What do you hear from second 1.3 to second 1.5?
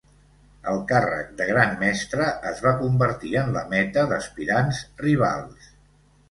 de